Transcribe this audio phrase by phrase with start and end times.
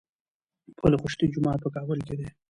[0.77, 2.27] پل خشتي جومات په کابل کي دی